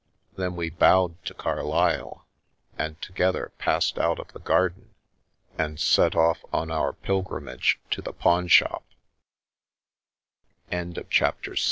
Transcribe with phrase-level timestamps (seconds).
[0.35, 2.25] Then we bowed to Carlyle,
[2.75, 4.95] and together passed out of the garden
[5.59, 8.81] and set off on our pilgrimage to the pawnsho